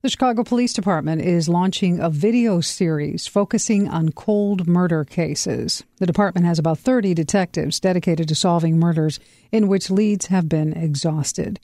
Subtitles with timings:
[0.00, 5.82] The Chicago Police Department is launching a video series focusing on cold murder cases.
[5.96, 9.18] The department has about 30 detectives dedicated to solving murders
[9.50, 11.58] in which leads have been exhausted.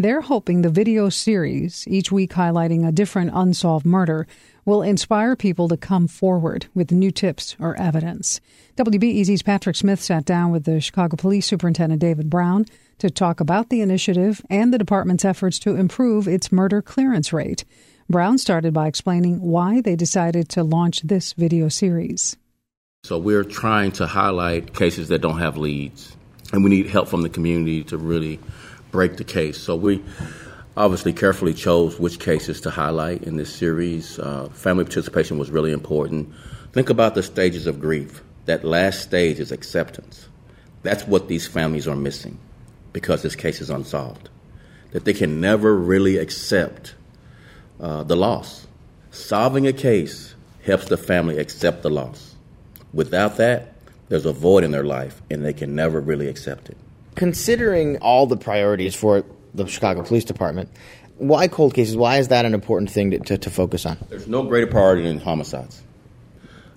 [0.00, 4.26] They're hoping the video series, each week highlighting a different unsolved murder,
[4.64, 8.40] will inspire people to come forward with new tips or evidence.
[8.78, 12.64] WBEZ's Patrick Smith sat down with the Chicago Police Superintendent David Brown
[12.96, 17.66] to talk about the initiative and the department's efforts to improve its murder clearance rate.
[18.08, 22.38] Brown started by explaining why they decided to launch this video series.
[23.04, 26.16] So, we're trying to highlight cases that don't have leads,
[26.54, 28.40] and we need help from the community to really
[28.90, 29.58] break the case.
[29.58, 30.02] So, we
[30.76, 34.18] obviously carefully chose which cases to highlight in this series.
[34.18, 36.32] Uh, family participation was really important.
[36.72, 38.22] Think about the stages of grief.
[38.46, 40.28] That last stage is acceptance.
[40.82, 42.38] That's what these families are missing
[42.92, 44.28] because this case is unsolved.
[44.92, 46.94] That they can never really accept
[47.78, 48.66] uh, the loss.
[49.10, 52.34] Solving a case helps the family accept the loss.
[52.92, 53.74] Without that,
[54.08, 56.76] there's a void in their life and they can never really accept it.
[57.14, 60.70] Considering all the priorities for the Chicago Police Department,
[61.18, 61.96] why cold cases?
[61.96, 63.98] Why is that an important thing to, to, to focus on?
[64.08, 65.82] There's no greater priority than homicides.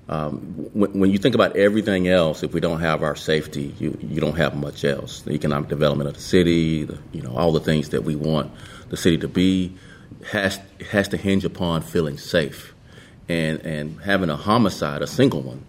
[0.10, 0.40] Um,
[0.74, 4.20] when, when, you think about everything else, if we don't have our safety, you, you
[4.20, 5.22] don't have much else.
[5.22, 8.52] The economic development of the city, the, you know, all the things that we want
[8.90, 9.78] the city to be,
[10.32, 10.60] has
[10.92, 12.74] has to hinge upon feeling safe,
[13.30, 15.66] and and having a homicide, a single one,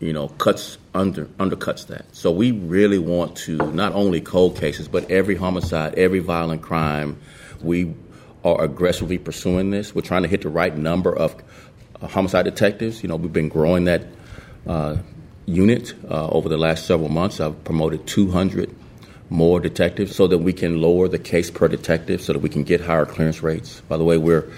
[0.00, 2.04] you know, cuts under undercuts that.
[2.12, 7.20] So we really want to not only cold cases, but every homicide, every violent crime,
[7.62, 7.94] we
[8.42, 9.94] are aggressively pursuing this.
[9.94, 11.36] We're trying to hit the right number of
[12.00, 13.02] uh, homicide detectives.
[13.02, 14.06] You know, we've been growing that
[14.66, 14.96] uh,
[15.44, 17.38] unit uh, over the last several months.
[17.38, 18.74] I've promoted 200
[19.28, 22.64] more detectives so that we can lower the case per detective so that we can
[22.64, 23.82] get higher clearance rates.
[23.82, 24.50] By the way, we're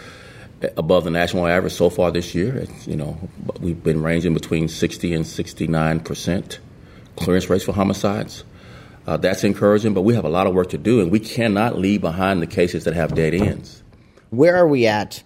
[0.76, 2.56] above the national average so far this year.
[2.56, 3.18] It's, you know,
[3.60, 6.58] we've been ranging between 60 and 69 percent
[7.16, 8.44] clearance rates for homicides.
[9.06, 11.76] Uh, that's encouraging, but we have a lot of work to do, and we cannot
[11.76, 13.82] leave behind the cases that have dead ends.
[14.30, 15.22] Where are we at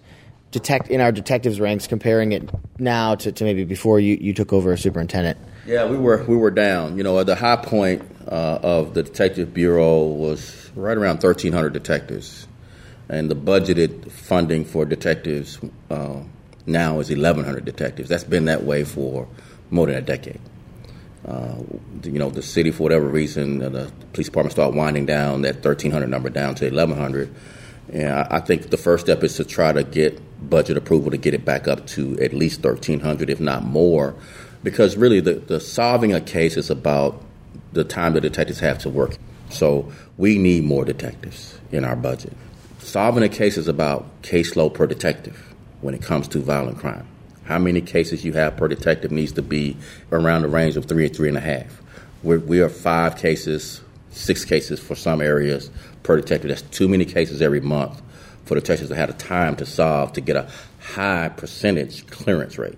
[0.51, 4.51] detect in our detectives ranks, comparing it now to, to maybe before you, you took
[4.51, 5.37] over as superintendent?
[5.65, 6.97] Yeah, we were we were down.
[6.97, 12.47] You know, the high point uh, of the detective bureau was right around 1,300 detectives,
[13.09, 15.59] and the budgeted funding for detectives
[15.89, 16.21] uh,
[16.65, 18.09] now is 1,100 detectives.
[18.09, 19.27] That's been that way for
[19.69, 20.39] more than a decade.
[21.25, 21.55] Uh,
[22.03, 25.55] you know, the city, for whatever reason, uh, the police department started winding down that
[25.55, 27.33] 1,300 number down to 1,100.
[27.91, 31.33] And I, think the first step is to try to get budget approval to get
[31.33, 34.13] it back up to at least 1,300, if not more,
[34.63, 37.21] because really the, the solving a case is about
[37.71, 39.17] the time the detectives have to work.
[39.49, 42.33] So we need more detectives in our budget.
[42.79, 47.07] Solving a case is about caseload per detective when it comes to violent crime.
[47.43, 49.77] How many cases you have per detective needs to be
[50.11, 51.81] around the range of three and three and a half.
[52.23, 55.69] We're, we are five cases, six cases for some areas
[56.03, 56.49] per detective.
[56.49, 58.01] That's too many cases every month
[58.45, 60.49] for detectives to have the time to solve to get a
[60.79, 62.77] high percentage clearance rate.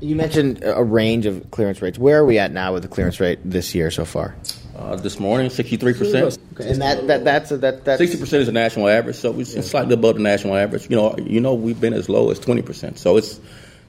[0.00, 1.98] You mentioned a range of clearance rates.
[1.98, 4.36] Where are we at now with the clearance rate this year so far?
[4.76, 6.38] Uh, this morning, sixty-three percent.
[6.52, 6.70] Okay.
[6.70, 9.54] And that, that that's a, that that's sixty percent is the national average, so it's,
[9.54, 10.90] it's slightly above the national average.
[10.90, 12.98] You know, you know, we've been as low as twenty percent.
[12.98, 13.40] So it's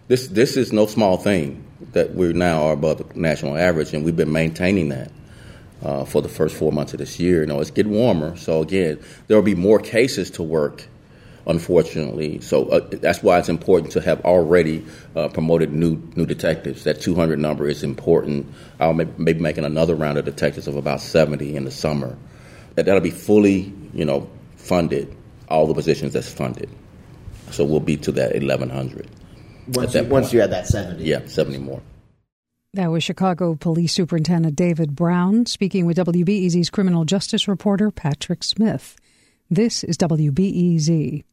[0.07, 1.61] this this is no small thing
[1.91, 5.11] that we now are above the national average, and we've been maintaining that.
[5.83, 8.35] Uh, for the first four months of this year, you know, it's getting warmer.
[8.37, 10.87] So again, there will be more cases to work
[11.47, 12.41] unfortunately.
[12.41, 14.85] So uh, that's why it's important to have already
[15.15, 16.83] uh, promoted new new detectives.
[16.83, 18.45] That 200 number is important.
[18.79, 22.15] I'll maybe making another round of detectives of about 70 in the summer.
[22.75, 25.15] That that'll be fully, you know, funded.
[25.49, 26.69] All the positions that's funded.
[27.51, 29.09] So we'll be to that 1100.
[29.69, 31.03] Once, you, once you had that 70.
[31.03, 31.81] Yeah, 70 more.
[32.73, 38.97] That was Chicago Police Superintendent David Brown speaking with WBEZ's criminal justice reporter Patrick Smith.
[39.49, 41.23] This is WBEZ.